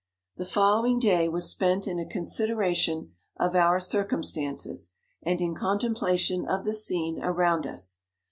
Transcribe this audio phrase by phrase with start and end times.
[0.37, 6.65] The following day was spent in a consideration of our circumstances, and in contemplation of
[6.65, 7.99] the scene around us.